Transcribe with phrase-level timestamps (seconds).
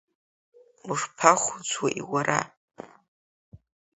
[0.89, 2.39] Ушԥахәыцуеи уара?!